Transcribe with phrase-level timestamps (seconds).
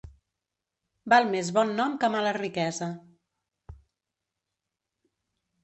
[1.13, 2.89] Val més bon nom que mala riquesa.